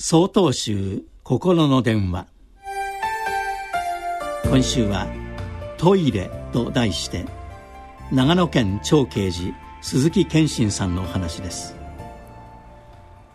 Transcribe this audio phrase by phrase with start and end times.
[0.00, 2.28] 総統集心の電話。
[4.44, 5.08] 今週は
[5.76, 7.26] 「トイレ」と題して
[8.12, 11.74] 長野県長慶寺鈴木健信さんのお話です。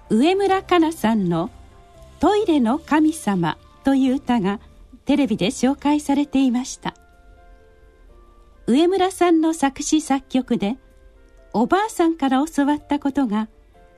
[0.10, 1.50] 上村かなさんの
[2.22, 4.62] 「トイレの神様」という歌が
[5.04, 6.94] テレビで紹介されていました。
[8.68, 10.78] 上村さんの作詞作曲で
[11.52, 13.50] おばあさんから教わったことが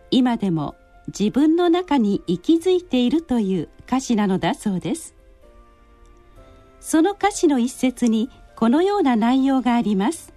[0.09, 0.73] 今でも
[1.07, 5.15] 自分の中に息づいているという歌詞なのだそうです。
[6.79, 10.33] その歌詞の一節にこのような内容があります。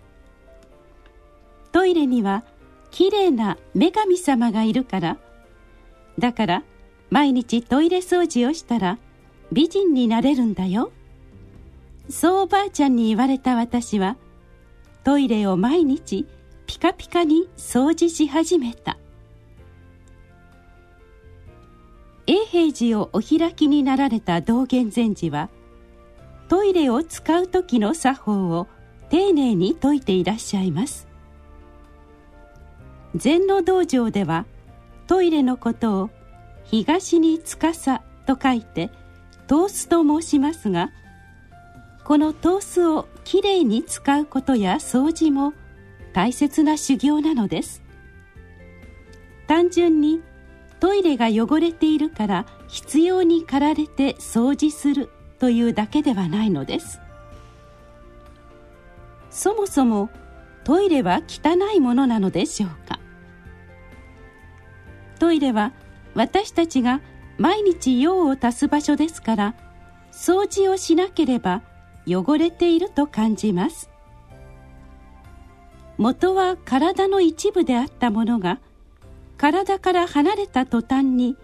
[1.72, 2.44] トイレには
[2.90, 5.18] きれいな女神様がいるから。
[6.18, 6.62] だから
[7.10, 8.98] 毎日トイレ掃除をしたら
[9.52, 10.90] 美人になれるんだよ。
[12.10, 14.16] そうおばあちゃんに言われた私は
[15.04, 16.26] トイレを毎日
[16.66, 18.97] ピカピカに掃除し始めた。
[22.50, 25.50] 平寺をお開きになられた道元禅師は
[26.48, 28.66] トイレを使う時の作法を
[29.10, 31.06] 丁寧に説いていらっしゃいます。
[33.14, 34.46] 禅の道場では
[35.06, 36.10] トイレのことを
[36.64, 38.90] 東に司と書いて
[39.46, 40.90] 通すと申しますが
[42.04, 45.52] この通すをきれいに使うことや掃除も
[46.14, 47.82] 大切な修行なのです。
[49.46, 50.22] 単純に
[50.80, 57.00] トイレが汚れているから必要に駆られて掃除するというだけではないのです。
[59.30, 60.10] そもそも
[60.64, 62.98] トイレは汚いものなのでしょうか？
[65.18, 65.72] トイレは
[66.14, 67.00] 私たちが
[67.38, 69.54] 毎日用を足す場所ですから
[70.12, 71.62] 掃除をしなければ
[72.06, 73.90] 汚れていると感じます。
[75.96, 78.60] 元は体の一部であったものが
[79.38, 81.36] 体から離れた途端に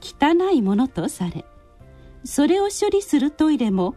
[0.00, 1.44] 汚いものとされ
[2.24, 3.94] それを処理するトイレも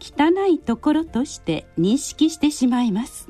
[0.00, 3.28] 汚いところとして認識してしまいます。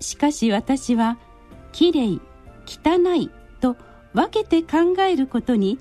[0.00, 1.18] しかし私は
[1.72, 2.20] きれい
[2.66, 3.30] 汚い
[3.60, 3.76] と
[4.12, 5.78] 分けて考えることに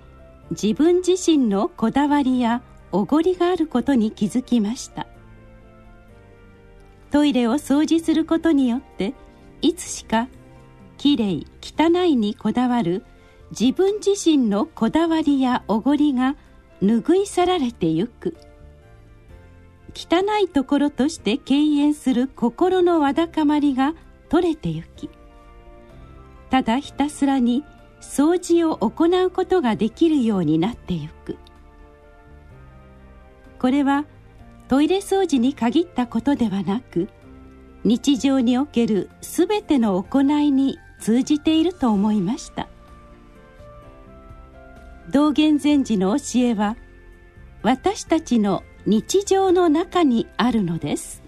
[0.52, 5.06] 自分自身のこだわりやおごりがあることに気づきました。
[7.12, 9.14] トイレを掃除することによって
[9.62, 10.28] いつしか
[10.98, 13.04] きれい汚いにこだわる
[13.52, 16.36] 自分自身のこだわりやおごりが
[16.82, 18.36] 拭い去られてゆく。
[19.96, 23.96] 汚いところとして敬遠する心のわだかまりが
[24.30, 25.10] 取れてゆき。
[26.50, 27.64] ただひたすらに
[28.02, 31.38] 掃除を行うことができるようになってゆく。
[33.60, 34.06] これは
[34.68, 37.08] トイレ掃除に限ったことではなく
[37.84, 42.68] 日常におけるすべての行いに通じていると思いました。
[45.10, 46.76] 道元禅師の教えは
[47.64, 51.24] 私たちの日常の中にあるのです。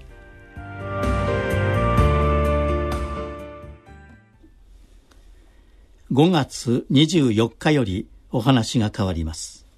[6.11, 9.68] 5月24日よりお話が変わります。